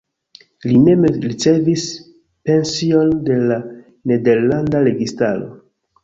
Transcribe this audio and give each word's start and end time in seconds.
Li 0.69 0.77
mem 0.85 1.03
ricevis 1.25 1.83
pension 2.49 3.11
de 3.27 3.37
la 3.51 3.57
nederlanda 4.13 4.81
registaro. 4.89 5.51